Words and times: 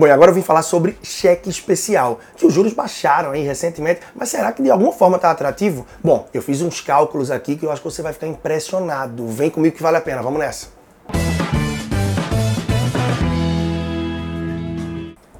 Bom, 0.00 0.06
e 0.06 0.10
agora 0.10 0.30
eu 0.30 0.34
vim 0.34 0.40
falar 0.40 0.62
sobre 0.62 0.96
cheque 1.02 1.50
especial, 1.50 2.20
que 2.34 2.46
os 2.46 2.54
juros 2.54 2.72
baixaram 2.72 3.32
aí 3.32 3.42
recentemente, 3.42 4.00
mas 4.14 4.30
será 4.30 4.50
que 4.50 4.62
de 4.62 4.70
alguma 4.70 4.92
forma 4.92 5.16
está 5.16 5.30
atrativo? 5.30 5.86
Bom, 6.02 6.26
eu 6.32 6.40
fiz 6.40 6.62
uns 6.62 6.80
cálculos 6.80 7.30
aqui 7.30 7.54
que 7.54 7.66
eu 7.66 7.70
acho 7.70 7.82
que 7.82 7.90
você 7.90 8.00
vai 8.00 8.14
ficar 8.14 8.26
impressionado. 8.26 9.28
Vem 9.28 9.50
comigo 9.50 9.76
que 9.76 9.82
vale 9.82 9.98
a 9.98 10.00
pena, 10.00 10.22
vamos 10.22 10.38
nessa. 10.38 10.68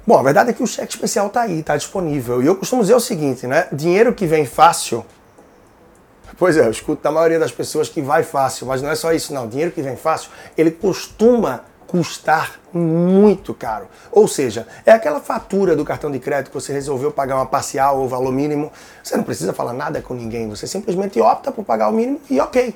Bom, 0.05 0.19
a 0.19 0.21
verdade 0.21 0.51
é 0.51 0.53
que 0.53 0.61
o 0.61 0.67
cheque 0.67 0.93
especial 0.93 1.25
está 1.25 1.41
aí, 1.41 1.61
está 1.61 1.75
disponível. 1.75 2.43
E 2.43 2.45
eu 2.45 2.55
costumo 2.55 2.83
dizer 2.83 2.93
o 2.93 2.99
seguinte, 2.99 3.47
né? 3.47 3.67
Dinheiro 3.71 4.13
que 4.13 4.27
vem 4.27 4.45
fácil. 4.45 5.03
Pois 6.37 6.55
é, 6.55 6.67
eu 6.67 6.69
escuto 6.69 7.01
da 7.01 7.11
maioria 7.11 7.39
das 7.39 7.51
pessoas 7.51 7.89
que 7.89 7.99
vai 7.99 8.21
fácil, 8.21 8.67
mas 8.67 8.79
não 8.79 8.91
é 8.91 8.95
só 8.95 9.11
isso, 9.11 9.33
não. 9.33 9.47
Dinheiro 9.47 9.71
que 9.71 9.81
vem 9.81 9.95
fácil, 9.95 10.29
ele 10.55 10.69
costuma 10.69 11.70
custar 11.91 12.57
muito 12.73 13.53
caro. 13.53 13.87
Ou 14.13 14.25
seja, 14.25 14.65
é 14.85 14.93
aquela 14.93 15.19
fatura 15.19 15.75
do 15.75 15.83
cartão 15.83 16.09
de 16.09 16.19
crédito 16.19 16.47
que 16.47 16.53
você 16.53 16.71
resolveu 16.71 17.11
pagar 17.11 17.35
uma 17.35 17.45
parcial 17.45 17.99
ou 17.99 18.07
valor 18.07 18.31
mínimo. 18.31 18.71
Você 19.03 19.17
não 19.17 19.25
precisa 19.25 19.51
falar 19.51 19.73
nada 19.73 20.01
com 20.01 20.13
ninguém, 20.13 20.47
você 20.47 20.65
simplesmente 20.65 21.19
opta 21.19 21.51
por 21.51 21.65
pagar 21.65 21.89
o 21.89 21.91
mínimo 21.91 22.21
e 22.29 22.39
ok. 22.39 22.73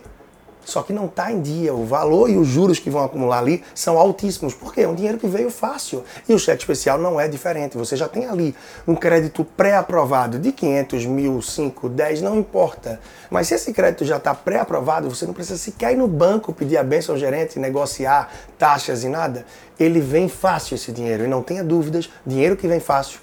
Só 0.66 0.82
que 0.82 0.92
não 0.92 1.06
está 1.06 1.32
em 1.32 1.42
dia. 1.42 1.74
O 1.74 1.86
valor 1.86 2.30
e 2.30 2.36
os 2.36 2.48
juros 2.48 2.80
que 2.80 2.90
vão 2.90 3.04
acumular 3.04 3.38
ali 3.38 3.64
são 3.74 3.98
altíssimos. 3.98 4.54
Por 4.54 4.74
quê? 4.74 4.82
É 4.82 4.88
um 4.88 4.96
dinheiro 4.96 5.20
que 5.20 5.28
veio 5.28 5.52
fácil. 5.52 6.04
E 6.28 6.34
o 6.34 6.40
cheque 6.40 6.64
especial 6.64 6.98
não 6.98 7.20
é 7.20 7.28
diferente. 7.28 7.78
Você 7.78 7.96
já 7.96 8.10
tem 8.10 8.26
ali 8.26 8.54
um 8.88 8.96
crédito 8.96 9.46
pré-aprovado 9.46 10.40
de 10.40 10.52
500 10.52 11.06
mil, 11.06 11.42
5, 11.42 11.88
10, 11.88 12.22
não 12.22 12.36
importa. 12.36 13.00
Mas 13.30 13.48
se 13.48 13.54
esse 13.54 13.72
crédito 13.72 14.04
já 14.04 14.18
está 14.18 14.34
pré-aprovado, 14.34 15.10
você 15.10 15.26
não 15.26 15.34
precisa 15.34 15.60
sequer 15.60 15.94
ir 15.94 15.98
no 15.98 16.08
banco 16.08 16.52
pedir 16.52 16.78
a 16.78 16.84
benção 16.84 17.14
ao 17.14 17.20
gerente, 17.20 17.60
negociar 17.60 18.32
taxas 18.58 19.04
e 19.04 19.08
nada. 19.08 19.46
Ele 19.80 20.00
vem 20.00 20.28
fácil 20.28 20.76
esse 20.76 20.92
dinheiro. 20.92 21.24
E 21.24 21.28
não 21.28 21.44
tenha 21.44 21.64
dúvidas, 21.64 22.10
dinheiro 22.26 22.58
que 22.58 22.68
vem 22.68 22.80
fácil 22.80 23.20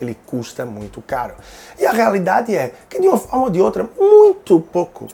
ele 0.00 0.16
custa 0.26 0.66
muito 0.66 1.00
caro. 1.00 1.34
E 1.78 1.86
a 1.86 1.92
realidade 1.92 2.54
é 2.54 2.72
que, 2.90 3.00
de 3.00 3.06
uma 3.06 3.16
forma 3.16 3.44
ou 3.44 3.50
de 3.50 3.60
outra, 3.60 3.88
muito 3.98 4.60
pouco 4.60 5.06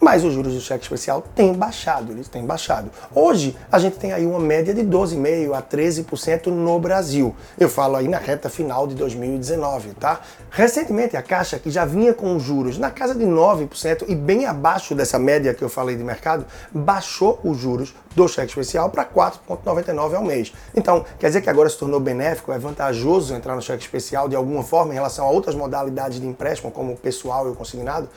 mas 0.00 0.24
os 0.24 0.32
juros 0.32 0.54
do 0.54 0.60
cheque 0.60 0.84
especial 0.84 1.22
têm 1.34 1.52
baixado, 1.52 2.12
eles 2.12 2.28
têm 2.28 2.44
baixado. 2.44 2.90
Hoje 3.14 3.56
a 3.70 3.78
gente 3.78 3.96
tem 3.96 4.12
aí 4.12 4.24
uma 4.24 4.38
média 4.38 4.72
de 4.72 4.82
12,5% 4.82 5.54
a 5.54 5.62
13% 5.62 6.46
no 6.46 6.78
Brasil. 6.78 7.34
Eu 7.58 7.68
falo 7.68 7.96
aí 7.96 8.08
na 8.08 8.18
reta 8.18 8.48
final 8.48 8.86
de 8.86 8.94
2019, 8.94 9.94
tá? 9.94 10.20
Recentemente 10.50 11.16
a 11.16 11.22
Caixa, 11.22 11.58
que 11.58 11.70
já 11.70 11.84
vinha 11.84 12.14
com 12.14 12.38
juros 12.38 12.78
na 12.78 12.90
casa 12.90 13.14
de 13.14 13.24
9% 13.24 14.04
e 14.08 14.14
bem 14.14 14.46
abaixo 14.46 14.94
dessa 14.94 15.18
média 15.18 15.52
que 15.52 15.62
eu 15.62 15.68
falei 15.68 15.96
de 15.96 16.04
mercado, 16.04 16.46
baixou 16.72 17.40
os 17.42 17.56
juros 17.58 17.94
do 18.14 18.26
cheque 18.26 18.48
especial 18.48 18.90
para 18.90 19.04
4,99 19.04 20.14
ao 20.14 20.24
mês. 20.24 20.52
Então, 20.74 21.04
quer 21.18 21.28
dizer 21.28 21.40
que 21.40 21.50
agora 21.50 21.68
se 21.68 21.76
tornou 21.76 22.00
benéfico, 22.00 22.52
é 22.52 22.58
vantajoso 22.58 23.34
entrar 23.34 23.54
no 23.54 23.62
cheque 23.62 23.82
especial 23.82 24.28
de 24.28 24.34
alguma 24.34 24.62
forma 24.62 24.92
em 24.92 24.94
relação 24.94 25.26
a 25.26 25.30
outras 25.30 25.54
modalidades 25.54 26.20
de 26.20 26.26
empréstimo, 26.26 26.70
como 26.70 26.92
o 26.92 26.96
pessoal 26.96 27.46
e 27.46 27.50
o 27.50 27.54
consignado? 27.54 28.08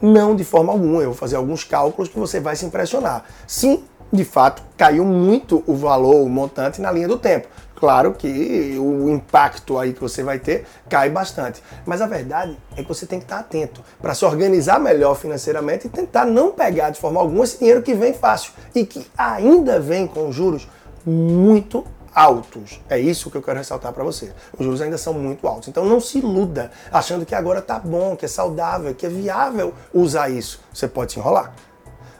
Não 0.00 0.34
de 0.34 0.44
forma 0.44 0.72
alguma. 0.72 1.02
Eu 1.02 1.06
vou 1.06 1.14
fazer 1.14 1.36
alguns 1.36 1.64
cálculos 1.64 2.08
que 2.08 2.18
você 2.18 2.40
vai 2.40 2.56
se 2.56 2.66
impressionar. 2.66 3.24
Sim, 3.46 3.84
de 4.12 4.24
fato, 4.24 4.62
caiu 4.76 5.04
muito 5.04 5.62
o 5.66 5.74
valor, 5.74 6.16
o 6.16 6.28
montante 6.28 6.80
na 6.80 6.90
linha 6.90 7.08
do 7.08 7.18
tempo. 7.18 7.48
Claro 7.76 8.14
que 8.14 8.74
o 8.78 9.10
impacto 9.10 9.78
aí 9.78 9.92
que 9.92 10.00
você 10.00 10.22
vai 10.22 10.38
ter 10.38 10.66
cai 10.88 11.10
bastante. 11.10 11.62
Mas 11.84 12.00
a 12.00 12.06
verdade 12.06 12.56
é 12.74 12.82
que 12.82 12.88
você 12.88 13.04
tem 13.04 13.18
que 13.18 13.26
estar 13.26 13.38
atento 13.38 13.82
para 14.00 14.14
se 14.14 14.24
organizar 14.24 14.80
melhor 14.80 15.14
financeiramente 15.14 15.86
e 15.86 15.90
tentar 15.90 16.24
não 16.24 16.52
pegar 16.52 16.90
de 16.90 16.98
forma 16.98 17.20
alguma 17.20 17.44
esse 17.44 17.58
dinheiro 17.58 17.82
que 17.82 17.92
vem 17.92 18.14
fácil 18.14 18.52
e 18.74 18.86
que 18.86 19.06
ainda 19.16 19.78
vem 19.78 20.06
com 20.06 20.32
juros 20.32 20.66
muito 21.04 21.84
altos. 22.16 22.80
É 22.88 22.98
isso 22.98 23.30
que 23.30 23.36
eu 23.36 23.42
quero 23.42 23.58
ressaltar 23.58 23.92
para 23.92 24.02
você. 24.02 24.32
Os 24.58 24.64
juros 24.64 24.80
ainda 24.80 24.96
são 24.96 25.12
muito 25.12 25.46
altos. 25.46 25.68
Então 25.68 25.84
não 25.84 26.00
se 26.00 26.18
iluda 26.18 26.70
achando 26.90 27.26
que 27.26 27.34
agora 27.34 27.60
tá 27.60 27.78
bom, 27.78 28.16
que 28.16 28.24
é 28.24 28.28
saudável, 28.28 28.94
que 28.94 29.04
é 29.04 29.08
viável 29.10 29.74
usar 29.92 30.30
isso. 30.30 30.58
Você 30.72 30.88
pode 30.88 31.12
se 31.12 31.18
enrolar. 31.18 31.52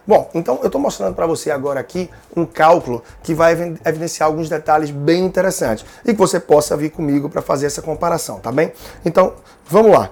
Bom, 0.06 0.30
então 0.34 0.58
eu 0.60 0.66
estou 0.66 0.80
mostrando 0.80 1.14
para 1.14 1.26
você 1.26 1.50
agora 1.50 1.80
aqui 1.80 2.10
um 2.36 2.44
cálculo 2.44 3.02
que 3.22 3.34
vai 3.34 3.54
evidenciar 3.84 4.28
alguns 4.28 4.48
detalhes 4.48 4.90
bem 4.90 5.24
interessantes 5.24 5.84
e 6.04 6.12
que 6.12 6.18
você 6.18 6.38
possa 6.38 6.76
vir 6.76 6.90
comigo 6.90 7.28
para 7.28 7.42
fazer 7.42 7.66
essa 7.66 7.82
comparação, 7.82 8.38
tá 8.38 8.52
bem? 8.52 8.72
Então, 9.04 9.32
vamos 9.64 9.90
lá. 9.90 10.10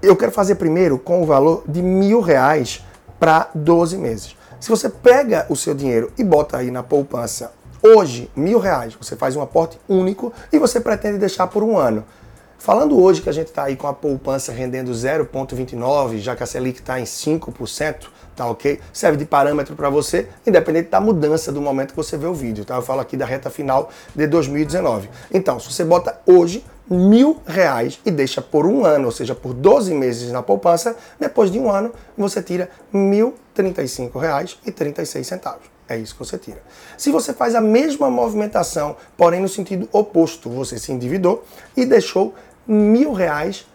Eu 0.00 0.14
quero 0.14 0.30
fazer 0.30 0.56
primeiro 0.56 0.98
com 0.98 1.22
o 1.22 1.26
valor 1.26 1.64
de 1.66 1.82
mil 1.82 2.20
reais 2.20 2.84
para 3.18 3.48
12 3.54 3.96
meses. 3.96 4.36
Se 4.60 4.68
você 4.68 4.88
pega 4.88 5.46
o 5.48 5.56
seu 5.56 5.74
dinheiro 5.74 6.12
e 6.16 6.22
bota 6.22 6.58
aí 6.58 6.70
na 6.70 6.82
poupança 6.82 7.52
Hoje, 7.86 8.30
mil 8.34 8.58
reais, 8.58 8.96
você 8.98 9.14
faz 9.14 9.36
um 9.36 9.42
aporte 9.42 9.78
único 9.86 10.32
e 10.50 10.58
você 10.58 10.80
pretende 10.80 11.18
deixar 11.18 11.48
por 11.48 11.62
um 11.62 11.76
ano. 11.76 12.02
Falando 12.56 12.98
hoje 12.98 13.20
que 13.20 13.28
a 13.28 13.32
gente 13.32 13.48
está 13.48 13.64
aí 13.64 13.76
com 13.76 13.86
a 13.86 13.92
poupança 13.92 14.52
rendendo 14.52 14.90
0,29, 14.90 16.16
já 16.16 16.34
que 16.34 16.42
a 16.42 16.46
Selic 16.46 16.80
está 16.80 16.98
em 16.98 17.04
5%, 17.04 18.06
tá 18.34 18.46
ok? 18.46 18.80
Serve 18.90 19.18
de 19.18 19.26
parâmetro 19.26 19.76
para 19.76 19.90
você, 19.90 20.30
independente 20.46 20.88
da 20.88 20.98
mudança 20.98 21.52
do 21.52 21.60
momento 21.60 21.90
que 21.90 21.96
você 21.96 22.16
vê 22.16 22.26
o 22.26 22.32
vídeo, 22.32 22.64
tá? 22.64 22.76
Eu 22.76 22.80
falo 22.80 23.00
aqui 23.00 23.18
da 23.18 23.26
reta 23.26 23.50
final 23.50 23.90
de 24.16 24.26
2019. 24.26 25.10
Então, 25.30 25.60
se 25.60 25.70
você 25.70 25.84
bota 25.84 26.18
hoje 26.24 26.64
mil 26.88 27.42
reais 27.46 28.00
e 28.02 28.10
deixa 28.10 28.40
por 28.40 28.64
um 28.64 28.86
ano, 28.86 29.04
ou 29.04 29.12
seja, 29.12 29.34
por 29.34 29.52
12 29.52 29.92
meses 29.92 30.32
na 30.32 30.42
poupança, 30.42 30.96
depois 31.20 31.50
de 31.50 31.58
um 31.58 31.70
ano 31.70 31.92
você 32.16 32.42
tira 32.42 32.70
R$ 32.90 32.98
1.035,36. 32.98 35.73
É 35.88 35.98
isso 35.98 36.14
que 36.14 36.18
você 36.18 36.38
tira. 36.38 36.62
Se 36.96 37.10
você 37.10 37.32
faz 37.32 37.54
a 37.54 37.60
mesma 37.60 38.10
movimentação, 38.10 38.96
porém 39.16 39.40
no 39.40 39.48
sentido 39.48 39.88
oposto, 39.92 40.48
você 40.48 40.78
se 40.78 40.92
endividou 40.92 41.44
e 41.76 41.84
deixou 41.84 42.34
mil 42.66 43.12
reais 43.12 43.66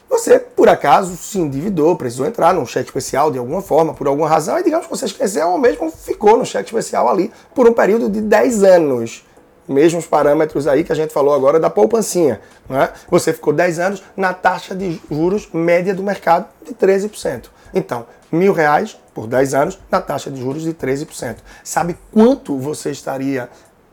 Você, 0.09 0.39
por 0.39 0.67
acaso, 0.67 1.15
se 1.15 1.39
endividou, 1.39 1.95
precisou 1.95 2.25
entrar 2.25 2.55
num 2.55 2.65
cheque 2.65 2.89
especial 2.89 3.31
de 3.31 3.37
alguma 3.37 3.61
forma, 3.61 3.93
por 3.93 4.07
alguma 4.07 4.27
razão, 4.27 4.59
e 4.59 4.63
digamos 4.63 4.87
que 4.87 4.97
você 4.97 5.05
esqueceu 5.05 5.51
ou 5.51 5.59
mesmo 5.59 5.91
ficou 5.91 6.39
no 6.39 6.47
cheque 6.47 6.71
especial 6.71 7.07
ali 7.07 7.31
por 7.55 7.69
um 7.69 7.75
período 7.75 8.09
de 8.09 8.23
10 8.23 8.63
anos 8.63 9.27
mesmos 9.69 10.07
parâmetros 10.07 10.67
aí 10.67 10.85
que 10.85 10.93
a 10.93 10.97
gente 10.97 11.13
falou 11.13 11.35
agora 11.35 11.59
da 11.59 11.71
poupancinha. 11.71 12.41
Né? 12.69 12.91
Você 13.11 13.33
ficou 13.33 13.53
10 13.53 13.79
anos 13.79 14.03
na 14.17 14.33
taxa 14.33 14.75
de 14.75 15.01
juros 15.11 15.49
média 15.53 15.95
do 15.95 16.03
mercado 16.03 16.47
de 16.65 16.75
13%. 16.75 17.47
Então, 17.73 18.07
mil 18.31 18.53
reais 18.53 18.97
por 19.15 19.27
10 19.27 19.55
anos 19.55 19.79
na 19.91 20.01
taxa 20.01 20.31
de 20.31 20.41
juros 20.41 20.63
de 20.63 20.75
13%. 20.75 21.37
Sabe 21.63 21.97
quanto 22.13 22.59
você 22.59 22.91
estaria 22.91 23.49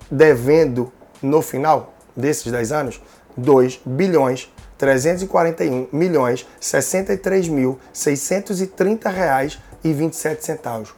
devendo 0.09 0.91
no 1.21 1.41
final 1.41 1.93
desses 2.15 2.51
10 2.51 2.71
anos? 2.71 3.01
2 3.37 3.81
bilhões 3.85 4.51
341 4.77 5.87
milhões 5.91 6.47
63 6.59 7.47
mil 7.47 7.79
630 7.93 9.09
reais 9.09 9.59
e 9.83 9.93
27 9.93 10.43
centavos. 10.43 10.93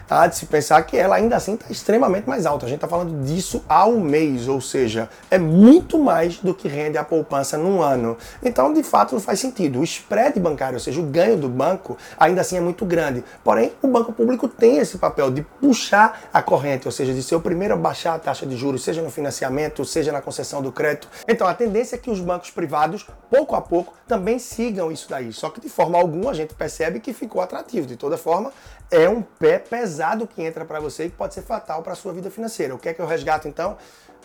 há 0.10 0.28
de 0.28 0.36
se 0.38 0.46
pensar 0.46 0.82
que 0.84 0.98
ela 0.98 1.16
ainda 1.16 1.36
assim 1.36 1.56
está 1.56 1.68
extremamente 1.70 2.28
mais 2.28 2.46
alta. 2.46 2.66
A 2.66 2.70
gente 2.70 2.78
está 2.78 2.88
falando 2.88 3.24
disso 3.24 3.64
ao 3.68 3.94
mês, 3.94 4.48
ou 4.48 4.62
seja, 4.62 5.10
é 5.30 5.38
muito 5.38 5.98
mais 5.98 6.38
do 6.38 6.54
que 6.54 6.68
rende 6.68 6.98
a 6.98 7.04
poupança 7.04 7.58
num 7.58 7.82
ano. 7.82 8.18
Então, 8.44 8.74
de 8.74 8.84
fato, 8.84 9.14
não 9.14 9.22
faz 9.22 9.40
sentido. 9.40 9.80
O 9.80 9.84
spread 9.84 10.40
bancário, 10.40 10.76
ou 10.76 10.80
seja, 10.80 11.00
o 11.00 11.04
ganho 11.04 11.38
do 11.38 11.50
banco, 11.50 11.98
ainda 12.18 12.42
assim 12.42 12.58
é 12.58 12.62
muito 12.62 12.86
grande. 12.86 13.24
Porém, 13.44 13.74
o 13.82 13.88
banco 13.88 14.14
público 14.14 14.48
tem 14.48 14.78
esse 14.78 14.98
papel 14.98 15.32
de 15.32 15.42
puxar 15.42 16.22
a 16.34 16.42
corrente, 16.42 16.88
ou 16.88 16.92
seja, 16.92 17.14
de 17.14 17.24
ser 17.24 17.36
o 17.36 17.42
primeiro 17.42 17.74
a 17.74 17.78
baixar 17.78 18.16
a 18.16 18.20
taxa 18.20 18.46
de 18.46 18.56
juros, 18.56 18.84
seja 18.84 19.02
no 19.02 19.10
financiamento, 19.10 19.84
seja 19.86 20.12
na 20.12 20.22
concessão 20.22 20.62
do 20.62 20.72
crédito. 20.72 21.08
Então, 21.28 21.48
a 21.48 21.54
tendência 21.54 21.96
é 21.96 22.00
que 22.00 22.10
os 22.10 22.20
bancos 22.20 22.50
privados, 22.50 23.06
pouco 23.30 23.56
a 23.56 23.62
pouco, 23.62 23.94
também 24.08 24.38
sigam 24.38 24.92
isso 24.92 25.10
daí. 25.10 25.32
Só 25.34 25.50
que 25.50 25.62
de 25.62 25.70
forma 25.70 25.98
alguma 25.98 26.32
a 26.32 26.34
gente 26.34 26.54
percebe 26.54 27.00
que 27.00 27.14
ficou 27.14 27.42
atrativo. 27.42 27.88
De 27.88 27.96
toda 27.96 28.18
forma, 28.18 28.52
é 28.94 29.10
um 29.10 29.24
pé 29.24 29.58
pesado 29.58 30.28
que 30.28 30.44
entra 30.44 30.64
para 30.64 30.80
você 30.80 31.06
e 31.06 31.10
que 31.10 31.18
pode 31.18 31.34
ser 31.34 31.42
fatal 31.42 31.82
para 31.82 31.94
a 31.94 31.96
sua 31.96 32.14
vida 32.14 32.30
financeira. 32.30 32.76
O 32.76 32.78
que 32.78 32.88
é 32.88 32.94
que 32.94 33.02
eu 33.02 33.08
resgato 33.08 33.48
então? 33.48 33.76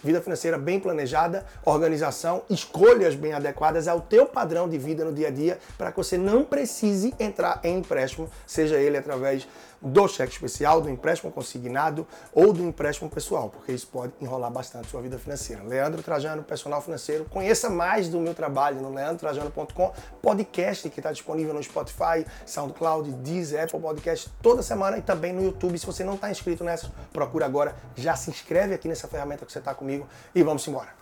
Vida 0.04 0.20
financeira 0.20 0.58
bem 0.58 0.78
planejada, 0.78 1.46
organização, 1.64 2.42
escolhas 2.50 3.14
bem 3.14 3.32
adequadas 3.32 3.88
ao 3.88 4.00
teu 4.02 4.26
padrão 4.26 4.68
de 4.68 4.76
vida 4.76 5.06
no 5.06 5.12
dia 5.12 5.28
a 5.28 5.30
dia 5.30 5.58
para 5.78 5.90
que 5.90 5.96
você 5.96 6.18
não 6.18 6.44
precise 6.44 7.14
entrar 7.18 7.60
em 7.64 7.78
empréstimo, 7.78 8.30
seja 8.46 8.76
ele 8.76 8.98
através 8.98 9.48
do 9.80 10.08
cheque 10.08 10.32
especial, 10.32 10.80
do 10.80 10.90
empréstimo 10.90 11.30
consignado 11.30 12.06
ou 12.32 12.52
do 12.52 12.62
empréstimo 12.62 13.08
pessoal, 13.08 13.48
porque 13.48 13.72
isso 13.72 13.86
pode 13.86 14.12
enrolar 14.20 14.50
bastante 14.50 14.88
sua 14.88 15.00
vida 15.00 15.18
financeira. 15.18 15.62
Leandro 15.62 16.02
Trajano, 16.02 16.42
personal 16.42 16.80
financeiro. 16.82 17.24
Conheça 17.26 17.70
mais 17.70 18.08
do 18.08 18.20
meu 18.20 18.34
trabalho 18.34 18.80
no 18.80 18.92
leandrotrajano.com, 18.92 19.92
podcast 20.20 20.88
que 20.90 21.00
está 21.00 21.12
disponível 21.12 21.54
no 21.54 21.62
Spotify, 21.62 22.26
SoundCloud, 22.44 23.10
Deezer, 23.12 23.64
Apple 23.64 23.80
Podcast 23.80 24.30
toda 24.42 24.62
semana 24.62 24.98
e 24.98 25.02
também 25.02 25.32
no 25.32 25.42
YouTube. 25.42 25.78
Se 25.78 25.86
você 25.86 26.04
não 26.04 26.14
está 26.14 26.30
inscrito 26.30 26.64
nessa, 26.64 26.90
procura 27.12 27.46
agora, 27.46 27.76
já 27.94 28.16
se 28.16 28.30
inscreve 28.30 28.74
aqui 28.74 28.88
nessa 28.88 29.08
ferramenta 29.08 29.46
que 29.46 29.52
você 29.52 29.58
está 29.58 29.74
comigo 29.74 30.06
e 30.34 30.42
vamos 30.42 30.66
embora. 30.66 30.97